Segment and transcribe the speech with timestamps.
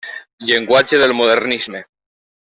[0.51, 1.83] Llenguatge del modernisme.